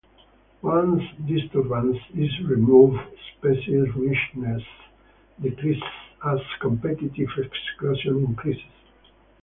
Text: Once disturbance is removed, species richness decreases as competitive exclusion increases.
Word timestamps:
Once 0.63 1.03
disturbance 1.27 1.99
is 2.15 2.31
removed, 2.49 2.97
species 3.37 3.85
richness 3.95 4.63
decreases 5.39 5.83
as 6.25 6.39
competitive 6.59 7.29
exclusion 7.37 8.25
increases. 8.25 8.65